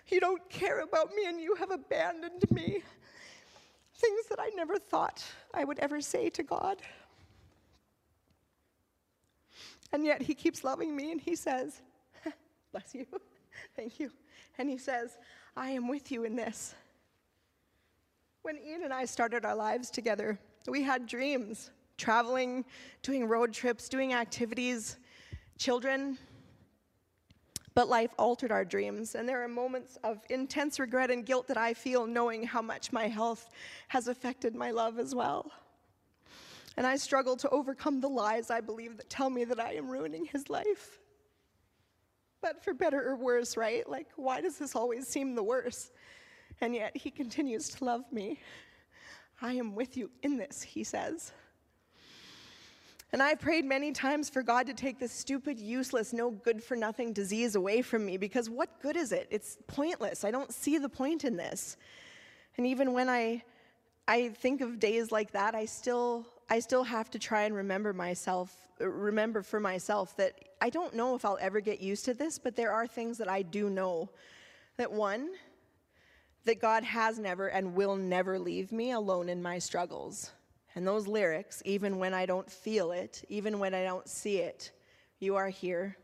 You 0.09 0.21
don't 0.21 0.49
care 0.49 0.81
about 0.81 1.15
me 1.15 1.27
and 1.27 1.41
you 1.41 1.55
have 1.57 1.71
abandoned 1.71 2.51
me. 2.51 2.83
Things 4.01 4.27
that 4.31 4.41
I 4.41 4.49
never 4.57 4.79
thought 4.79 5.23
I 5.53 5.65
would 5.65 5.79
ever 5.79 6.01
say 6.01 6.31
to 6.31 6.43
God. 6.43 6.79
And 9.93 10.07
yet 10.07 10.23
he 10.23 10.35
keeps 10.35 10.65
loving 10.65 10.97
me 10.97 11.13
and 11.13 11.21
he 11.21 11.37
says, 11.37 11.83
Bless 12.73 12.95
you. 12.95 13.07
Thank 13.77 14.01
you. 14.01 14.11
And 14.57 14.71
he 14.71 14.79
says, 14.79 15.19
I 15.55 15.71
am 15.71 15.87
with 15.87 16.11
you 16.11 16.25
in 16.25 16.35
this. 16.35 16.75
When 18.43 18.57
Ian 18.57 18.85
and 18.85 18.93
I 18.93 19.05
started 19.05 19.45
our 19.45 19.55
lives 19.55 19.91
together, 19.91 20.39
we 20.67 20.83
had 20.83 21.07
dreams 21.07 21.71
traveling, 21.99 22.65
doing 23.03 23.29
road 23.29 23.53
trips, 23.53 23.87
doing 23.87 24.15
activities, 24.15 24.97
children. 25.59 26.17
But 27.81 27.89
life 27.89 28.13
altered 28.19 28.53
our 28.53 28.67
dreams, 28.67 29.15
and 29.15 29.27
there 29.27 29.43
are 29.43 29.49
moments 29.49 29.97
of 30.05 30.19
intense 30.29 30.79
regret 30.79 31.11
and 31.11 31.25
guilt 31.25 31.47
that 31.47 31.57
I 31.57 31.73
feel 31.73 32.07
knowing 32.07 32.43
how 32.43 32.61
much 32.61 32.93
my 32.93 33.09
health 33.09 33.49
has 33.89 34.07
affected 34.07 34.55
my 34.55 34.71
love 34.71 34.99
as 34.99 35.15
well. 35.15 35.51
And 36.77 36.87
I 36.87 36.97
struggle 36.97 37.39
to 37.39 37.49
overcome 37.49 38.03
the 38.03 38.09
lies 38.11 38.51
I 38.51 38.61
believe 38.61 38.99
that 38.99 39.09
tell 39.09 39.31
me 39.31 39.45
that 39.45 39.59
I 39.59 39.77
am 39.77 39.89
ruining 39.89 40.27
his 40.27 40.51
life. 40.51 40.99
But 42.43 42.63
for 42.63 42.75
better 42.75 43.03
or 43.03 43.17
worse, 43.17 43.57
right? 43.57 43.89
Like, 43.89 44.09
why 44.15 44.43
does 44.43 44.59
this 44.59 44.77
always 44.77 45.09
seem 45.09 45.35
the 45.35 45.43
worst? 45.43 45.91
And 46.61 46.75
yet 46.75 46.95
he 46.95 47.11
continues 47.11 47.71
to 47.71 47.85
love 47.87 48.05
me. 48.13 48.41
I 49.41 49.55
am 49.55 49.75
with 49.75 49.97
you 49.97 50.11
in 50.23 50.37
this, 50.37 50.61
he 50.61 50.85
says. 50.85 51.33
And 53.13 53.21
I've 53.23 53.41
prayed 53.41 53.65
many 53.65 53.91
times 53.91 54.31
for 54.31 54.43
God 54.43 54.67
to 54.67 54.75
take 54.75 55.01
this 55.01 55.11
stupid, 55.11 55.59
useless, 55.59 56.13
no 56.13 56.31
good 56.31 56.63
for 56.63 56.77
nothing 56.77 57.13
disease 57.13 57.57
away 57.57 57.83
from 57.83 58.07
me 58.07 58.17
because 58.17 58.49
what 58.49 58.81
good 58.81 58.97
is 58.97 59.11
it? 59.11 59.27
It's 59.31 59.59
pointless. 59.67 60.25
I 60.25 60.31
don't 60.31 60.53
see 60.53 60.79
the 60.79 60.89
point 60.89 61.25
in 61.25 61.37
this. 61.37 61.77
And 62.57 62.67
even 62.67 62.93
when 62.93 63.09
I 63.09 63.43
I 64.07 64.31
think 64.31 64.61
of 64.61 64.79
days 64.79 65.13
like 65.13 65.33
that, 65.33 65.55
I 65.55 65.65
still 65.65 66.27
I 66.49 66.61
still 66.61 66.85
have 66.85 67.11
to 67.11 67.19
try 67.19 67.43
and 67.43 67.55
remember 67.55 67.93
myself 67.93 68.55
remember 68.79 69.43
for 69.43 69.61
myself 69.61 70.17
that 70.17 70.35
I 70.61 70.71
don't 70.71 70.95
know 70.95 71.15
if 71.15 71.25
I'll 71.25 71.39
ever 71.41 71.61
get 71.61 71.81
used 71.81 72.05
to 72.07 72.15
this, 72.15 72.39
but 72.39 72.57
there 72.57 72.73
are 72.73 72.87
things 72.87 73.19
that 73.19 73.29
I 73.29 73.43
do 73.43 73.71
know. 73.71 74.11
That 74.77 74.93
one, 74.93 75.31
that 76.45 76.61
God 76.61 76.85
has 76.85 77.19
never 77.19 77.49
and 77.49 77.75
will 77.75 77.97
never 77.97 78.39
leave 78.39 78.73
me 78.73 78.93
alone 78.93 79.29
in 79.29 79.43
my 79.43 79.59
struggles. 79.59 80.31
And 80.75 80.87
those 80.87 81.07
lyrics, 81.07 81.63
even 81.65 81.99
when 81.99 82.15
I 82.15 82.27
don't 82.27 82.51
feel 82.51 82.93
it, 82.93 83.25
even 83.29 83.59
when 83.59 83.75
I 83.75 83.83
don't 83.83 84.09
see 84.09 84.39
it, 84.39 84.71
you 85.19 85.37
are 85.37 85.49
here. 85.49 85.97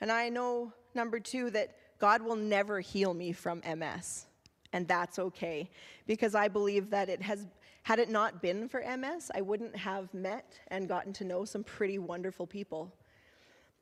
And 0.00 0.10
I 0.10 0.28
know, 0.28 0.72
number 0.94 1.20
two, 1.20 1.50
that 1.50 1.76
God 1.98 2.22
will 2.22 2.36
never 2.36 2.80
heal 2.80 3.12
me 3.12 3.32
from 3.32 3.60
MS. 3.60 4.26
And 4.72 4.86
that's 4.86 5.18
okay, 5.18 5.68
because 6.06 6.34
I 6.34 6.48
believe 6.48 6.90
that 6.90 7.08
it 7.08 7.20
has, 7.22 7.46
had 7.82 7.98
it 7.98 8.08
not 8.08 8.40
been 8.40 8.68
for 8.68 8.80
MS, 8.80 9.30
I 9.34 9.40
wouldn't 9.40 9.76
have 9.76 10.12
met 10.14 10.58
and 10.68 10.88
gotten 10.88 11.12
to 11.14 11.24
know 11.24 11.44
some 11.44 11.64
pretty 11.64 11.98
wonderful 11.98 12.46
people. 12.46 12.94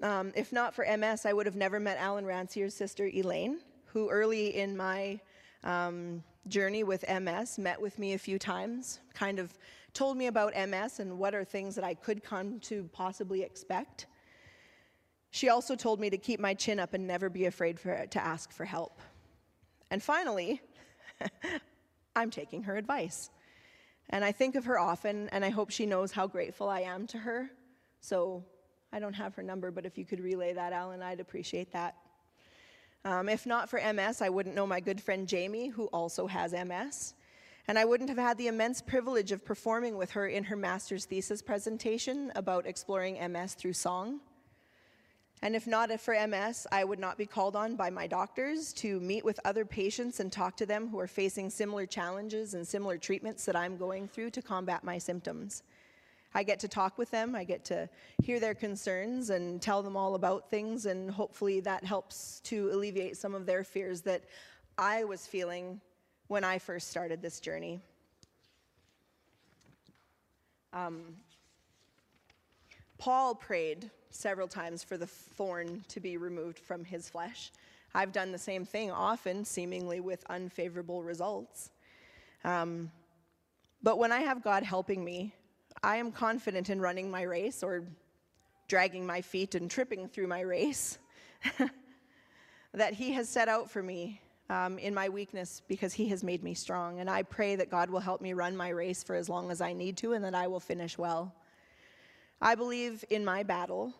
Um, 0.02 0.32
if 0.34 0.52
not 0.52 0.74
for 0.74 0.86
MS, 0.96 1.26
I 1.26 1.32
would 1.32 1.46
have 1.46 1.56
never 1.56 1.78
met 1.78 1.98
Alan 1.98 2.24
Rancier's 2.24 2.74
sister, 2.74 3.10
Elaine, 3.12 3.58
who 3.86 4.08
early 4.08 4.56
in 4.56 4.76
my 4.76 5.20
um, 5.64 6.22
journey 6.48 6.84
with 6.84 7.04
MS, 7.08 7.58
met 7.58 7.80
with 7.80 7.98
me 7.98 8.14
a 8.14 8.18
few 8.18 8.38
times, 8.38 9.00
kind 9.14 9.38
of 9.38 9.56
told 9.92 10.16
me 10.16 10.26
about 10.26 10.54
MS 10.54 11.00
and 11.00 11.18
what 11.18 11.34
are 11.34 11.44
things 11.44 11.74
that 11.74 11.84
I 11.84 11.94
could 11.94 12.22
come 12.22 12.60
to 12.60 12.88
possibly 12.92 13.42
expect. 13.42 14.06
She 15.30 15.48
also 15.48 15.76
told 15.76 16.00
me 16.00 16.10
to 16.10 16.18
keep 16.18 16.40
my 16.40 16.54
chin 16.54 16.78
up 16.78 16.94
and 16.94 17.06
never 17.06 17.28
be 17.28 17.46
afraid 17.46 17.78
for, 17.78 18.06
to 18.06 18.24
ask 18.24 18.52
for 18.52 18.64
help. 18.64 19.00
And 19.90 20.02
finally, 20.02 20.60
I'm 22.16 22.30
taking 22.30 22.62
her 22.64 22.76
advice. 22.76 23.30
And 24.10 24.24
I 24.24 24.32
think 24.32 24.54
of 24.54 24.64
her 24.64 24.78
often, 24.78 25.28
and 25.30 25.44
I 25.44 25.50
hope 25.50 25.70
she 25.70 25.84
knows 25.84 26.12
how 26.12 26.26
grateful 26.26 26.68
I 26.68 26.80
am 26.80 27.06
to 27.08 27.18
her. 27.18 27.50
So 28.00 28.44
I 28.92 28.98
don't 28.98 29.12
have 29.14 29.34
her 29.34 29.42
number, 29.42 29.70
but 29.70 29.84
if 29.84 29.98
you 29.98 30.06
could 30.06 30.20
relay 30.20 30.54
that, 30.54 30.72
Alan, 30.72 31.02
I'd 31.02 31.20
appreciate 31.20 31.72
that. 31.72 31.94
Um, 33.04 33.28
if 33.28 33.46
not 33.46 33.68
for 33.68 33.80
MS, 33.80 34.22
I 34.22 34.28
wouldn't 34.28 34.54
know 34.54 34.66
my 34.66 34.80
good 34.80 35.00
friend 35.00 35.26
Jamie, 35.26 35.68
who 35.68 35.86
also 35.86 36.26
has 36.26 36.52
MS. 36.52 37.14
And 37.68 37.78
I 37.78 37.84
wouldn't 37.84 38.08
have 38.08 38.18
had 38.18 38.38
the 38.38 38.48
immense 38.48 38.80
privilege 38.80 39.30
of 39.30 39.44
performing 39.44 39.96
with 39.96 40.12
her 40.12 40.26
in 40.26 40.44
her 40.44 40.56
master's 40.56 41.04
thesis 41.04 41.42
presentation 41.42 42.32
about 42.34 42.66
exploring 42.66 43.18
MS 43.32 43.54
through 43.54 43.74
song. 43.74 44.20
And 45.42 45.54
if 45.54 45.66
not 45.66 46.00
for 46.00 46.14
MS, 46.26 46.66
I 46.72 46.82
would 46.82 46.98
not 46.98 47.16
be 47.16 47.26
called 47.26 47.54
on 47.54 47.76
by 47.76 47.90
my 47.90 48.06
doctors 48.06 48.72
to 48.74 48.98
meet 49.00 49.24
with 49.24 49.38
other 49.44 49.64
patients 49.64 50.18
and 50.18 50.32
talk 50.32 50.56
to 50.56 50.66
them 50.66 50.88
who 50.88 50.98
are 50.98 51.06
facing 51.06 51.50
similar 51.50 51.86
challenges 51.86 52.54
and 52.54 52.66
similar 52.66 52.98
treatments 52.98 53.44
that 53.44 53.54
I'm 53.54 53.76
going 53.76 54.08
through 54.08 54.30
to 54.30 54.42
combat 54.42 54.82
my 54.82 54.98
symptoms. 54.98 55.62
I 56.38 56.44
get 56.44 56.60
to 56.60 56.68
talk 56.68 56.98
with 56.98 57.10
them, 57.10 57.34
I 57.34 57.42
get 57.42 57.64
to 57.64 57.88
hear 58.22 58.38
their 58.38 58.54
concerns 58.54 59.30
and 59.30 59.60
tell 59.60 59.82
them 59.82 59.96
all 59.96 60.14
about 60.14 60.48
things, 60.48 60.86
and 60.86 61.10
hopefully 61.10 61.58
that 61.62 61.84
helps 61.84 62.38
to 62.44 62.70
alleviate 62.72 63.16
some 63.16 63.34
of 63.34 63.44
their 63.44 63.64
fears 63.64 64.02
that 64.02 64.22
I 64.78 65.02
was 65.02 65.26
feeling 65.26 65.80
when 66.28 66.44
I 66.44 66.60
first 66.60 66.90
started 66.90 67.20
this 67.20 67.40
journey. 67.40 67.80
Um, 70.72 71.16
Paul 72.98 73.34
prayed 73.34 73.90
several 74.10 74.46
times 74.46 74.84
for 74.84 74.96
the 74.96 75.08
thorn 75.08 75.84
to 75.88 75.98
be 75.98 76.18
removed 76.18 76.60
from 76.60 76.84
his 76.84 77.10
flesh. 77.10 77.50
I've 77.96 78.12
done 78.12 78.30
the 78.30 78.38
same 78.38 78.64
thing 78.64 78.92
often, 78.92 79.44
seemingly 79.44 79.98
with 79.98 80.24
unfavorable 80.30 81.02
results. 81.02 81.72
Um, 82.44 82.92
but 83.82 83.98
when 83.98 84.12
I 84.12 84.20
have 84.20 84.44
God 84.44 84.62
helping 84.62 85.04
me, 85.04 85.34
I 85.82 85.96
am 85.96 86.10
confident 86.12 86.70
in 86.70 86.80
running 86.80 87.10
my 87.10 87.22
race 87.22 87.62
or 87.62 87.84
dragging 88.66 89.06
my 89.06 89.20
feet 89.20 89.54
and 89.54 89.70
tripping 89.70 90.08
through 90.08 90.26
my 90.26 90.40
race 90.40 90.98
that 92.74 92.94
He 92.94 93.12
has 93.12 93.28
set 93.28 93.48
out 93.48 93.70
for 93.70 93.82
me 93.82 94.20
um, 94.50 94.78
in 94.78 94.94
my 94.94 95.08
weakness 95.08 95.62
because 95.68 95.92
He 95.92 96.08
has 96.08 96.24
made 96.24 96.42
me 96.42 96.54
strong. 96.54 97.00
And 97.00 97.08
I 97.08 97.22
pray 97.22 97.56
that 97.56 97.70
God 97.70 97.90
will 97.90 98.00
help 98.00 98.20
me 98.20 98.32
run 98.32 98.56
my 98.56 98.70
race 98.70 99.02
for 99.02 99.14
as 99.14 99.28
long 99.28 99.50
as 99.50 99.60
I 99.60 99.72
need 99.72 99.96
to 99.98 100.12
and 100.12 100.24
that 100.24 100.34
I 100.34 100.46
will 100.48 100.60
finish 100.60 100.98
well. 100.98 101.34
I 102.40 102.54
believe 102.54 103.04
in 103.10 103.24
my 103.24 103.42
battle. 103.42 103.94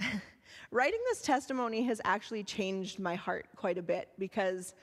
Writing 0.70 1.00
this 1.10 1.22
testimony 1.22 1.82
has 1.84 2.00
actually 2.04 2.44
changed 2.44 2.98
my 2.98 3.14
heart 3.14 3.46
quite 3.56 3.78
a 3.78 3.82
bit 3.82 4.08
because 4.18 4.74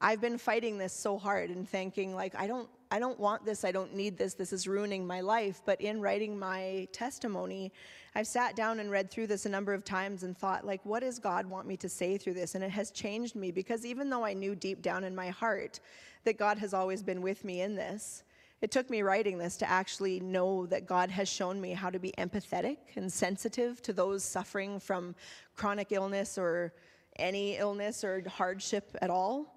I've 0.00 0.20
been 0.20 0.38
fighting 0.38 0.76
this 0.76 0.92
so 0.92 1.16
hard 1.18 1.50
and 1.50 1.68
thinking 1.68 2.14
like 2.14 2.34
I 2.34 2.46
don't 2.46 2.68
I 2.90 2.98
don't 2.98 3.18
want 3.18 3.44
this, 3.44 3.64
I 3.64 3.72
don't 3.72 3.94
need 3.94 4.16
this, 4.16 4.34
this 4.34 4.52
is 4.52 4.68
ruining 4.68 5.06
my 5.06 5.20
life. 5.20 5.60
But 5.64 5.80
in 5.80 6.00
writing 6.00 6.38
my 6.38 6.86
testimony, 6.92 7.72
I've 8.14 8.26
sat 8.26 8.56
down 8.56 8.80
and 8.80 8.90
read 8.90 9.10
through 9.10 9.26
this 9.26 9.46
a 9.46 9.48
number 9.48 9.74
of 9.74 9.84
times 9.84 10.22
and 10.22 10.36
thought, 10.36 10.66
like, 10.66 10.84
what 10.84 11.00
does 11.00 11.18
God 11.18 11.46
want 11.46 11.66
me 11.66 11.76
to 11.78 11.88
say 11.88 12.16
through 12.16 12.34
this? 12.34 12.54
And 12.54 12.62
it 12.62 12.70
has 12.70 12.90
changed 12.90 13.34
me 13.34 13.50
because 13.50 13.84
even 13.84 14.08
though 14.08 14.24
I 14.24 14.34
knew 14.34 14.54
deep 14.54 14.82
down 14.82 15.04
in 15.04 15.14
my 15.14 15.28
heart 15.28 15.80
that 16.24 16.38
God 16.38 16.58
has 16.58 16.72
always 16.72 17.02
been 17.02 17.22
with 17.22 17.44
me 17.44 17.60
in 17.60 17.74
this, 17.74 18.22
it 18.62 18.70
took 18.70 18.88
me 18.88 19.02
writing 19.02 19.36
this 19.36 19.56
to 19.58 19.70
actually 19.70 20.18
know 20.20 20.66
that 20.66 20.86
God 20.86 21.10
has 21.10 21.28
shown 21.28 21.60
me 21.60 21.72
how 21.72 21.90
to 21.90 21.98
be 21.98 22.12
empathetic 22.16 22.78
and 22.96 23.12
sensitive 23.12 23.82
to 23.82 23.92
those 23.92 24.24
suffering 24.24 24.80
from 24.80 25.14
chronic 25.56 25.92
illness 25.92 26.38
or 26.38 26.72
any 27.18 27.56
illness 27.56 28.02
or 28.02 28.22
hardship 28.28 28.96
at 29.02 29.10
all. 29.10 29.55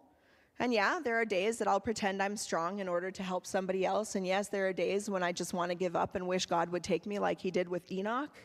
And 0.61 0.73
yeah, 0.73 0.99
there 1.01 1.15
are 1.15 1.25
days 1.25 1.57
that 1.59 1.69
I'll 1.69 1.79
pretend 1.79 2.21
I'm 2.21 2.35
strong 2.35 2.79
in 2.79 2.89
order 2.89 3.11
to 3.11 3.23
help 3.23 3.45
somebody 3.45 3.85
else. 3.85 4.15
And 4.15 4.27
yes, 4.27 4.49
there 4.49 4.67
are 4.67 4.73
days 4.73 5.09
when 5.09 5.23
I 5.23 5.31
just 5.31 5.53
want 5.53 5.71
to 5.71 5.75
give 5.75 5.95
up 5.95 6.15
and 6.15 6.27
wish 6.27 6.45
God 6.45 6.69
would 6.69 6.83
take 6.83 7.05
me 7.05 7.17
like 7.17 7.39
he 7.39 7.49
did 7.49 7.69
with 7.69 7.89
Enoch. 7.89 8.35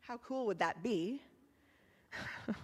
How 0.00 0.16
cool 0.18 0.46
would 0.46 0.60
that 0.60 0.80
be? 0.80 1.20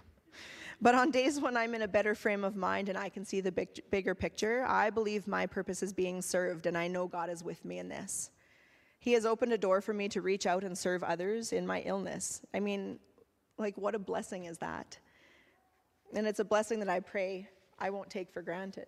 but 0.81 0.95
on 0.95 1.11
days 1.11 1.41
when 1.41 1.57
I'm 1.57 1.75
in 1.75 1.81
a 1.81 1.87
better 1.87 2.15
frame 2.15 2.45
of 2.45 2.55
mind 2.55 2.87
and 2.87 2.97
I 2.97 3.09
can 3.09 3.25
see 3.25 3.41
the 3.41 3.51
big, 3.51 3.81
bigger 3.91 4.15
picture, 4.15 4.63
I 4.65 4.89
believe 4.89 5.27
my 5.27 5.45
purpose 5.45 5.83
is 5.83 5.91
being 5.91 6.21
served, 6.21 6.65
and 6.65 6.77
I 6.77 6.87
know 6.87 7.07
God 7.07 7.29
is 7.29 7.43
with 7.43 7.65
me 7.65 7.79
in 7.79 7.89
this. 7.89 8.31
He 8.99 9.13
has 9.13 9.25
opened 9.25 9.51
a 9.51 9.57
door 9.57 9.81
for 9.81 9.93
me 9.93 10.07
to 10.09 10.21
reach 10.21 10.45
out 10.45 10.63
and 10.63 10.77
serve 10.77 11.03
others 11.03 11.51
in 11.51 11.67
my 11.67 11.81
illness. 11.81 12.41
I 12.53 12.59
mean, 12.59 12.99
like, 13.57 13.77
what 13.77 13.95
a 13.95 13.99
blessing 13.99 14.45
is 14.45 14.57
that? 14.59 14.97
And 16.13 16.25
it's 16.25 16.39
a 16.39 16.45
blessing 16.45 16.79
that 16.79 16.89
I 16.89 16.99
pray 17.01 17.49
I 17.79 17.89
won't 17.89 18.09
take 18.09 18.29
for 18.29 18.41
granted. 18.41 18.87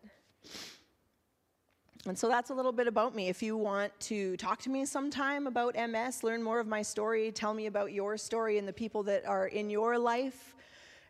And 2.07 2.17
so 2.17 2.27
that's 2.27 2.49
a 2.49 2.53
little 2.53 2.71
bit 2.71 2.87
about 2.87 3.15
me. 3.15 3.29
If 3.29 3.43
you 3.43 3.55
want 3.55 3.97
to 4.01 4.35
talk 4.37 4.59
to 4.61 4.69
me 4.69 4.85
sometime 4.85 5.45
about 5.45 5.75
MS, 5.75 6.23
learn 6.23 6.41
more 6.41 6.59
of 6.59 6.67
my 6.67 6.81
story, 6.81 7.31
tell 7.31 7.53
me 7.53 7.67
about 7.67 7.93
your 7.93 8.17
story 8.17 8.57
and 8.57 8.67
the 8.67 8.73
people 8.73 9.03
that 9.03 9.25
are 9.27 9.47
in 9.47 9.69
your 9.69 9.99
life 9.99 10.55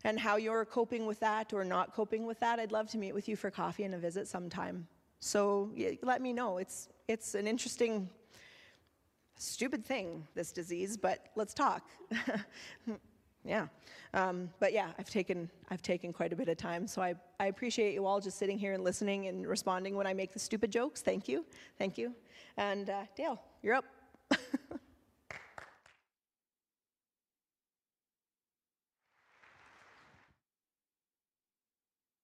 and 0.04 0.20
how 0.20 0.36
you're 0.36 0.66
coping 0.66 1.06
with 1.06 1.20
that 1.22 1.54
or 1.54 1.64
not 1.64 1.94
coping 1.94 2.26
with 2.26 2.40
that, 2.42 2.60
I'd 2.60 2.72
love 2.72 2.90
to 2.90 2.98
meet 2.98 3.14
with 3.14 3.30
you 3.30 3.36
for 3.36 3.50
coffee 3.50 3.84
and 3.84 3.96
a 3.96 3.98
visit 3.98 4.28
sometime. 4.28 4.88
So 5.20 5.72
let 6.02 6.22
me 6.22 6.34
know. 6.34 6.58
It's, 6.58 6.90
it's 7.08 7.36
an 7.36 7.48
interesting, 7.48 8.10
stupid 9.38 9.86
thing, 9.86 10.28
this 10.36 10.52
disease, 10.52 10.98
but 10.98 11.28
let's 11.36 11.54
talk. 11.54 11.84
yeah. 13.46 13.68
Um, 14.14 14.50
but 14.60 14.74
yeah, 14.74 14.90
I've 15.00 15.10
taken, 15.10 15.50
I've 15.70 15.82
taken 15.82 16.12
quite 16.12 16.34
a 16.34 16.36
bit 16.36 16.50
of 16.50 16.58
time, 16.58 16.88
so 16.88 17.02
I, 17.02 17.16
I 17.40 17.46
appreciate 17.46 17.94
you 17.94 18.06
all 18.06 18.20
just 18.20 18.38
sitting 18.38 18.58
here 18.58 18.74
and 18.74 18.84
listening 18.84 19.28
and 19.28 19.48
responding 19.48 19.96
when 19.96 20.08
I 20.08 20.14
make 20.14 20.34
the 20.34 20.40
stupid 20.40 20.72
jokes. 20.72 21.02
Thank 21.02 21.28
you. 21.28 21.46
Thank 21.78 21.98
you. 21.98 22.14
And 22.58 22.90
uh, 22.90 23.04
Dale, 23.16 23.42
you're 23.62 23.76
up. 23.76 23.86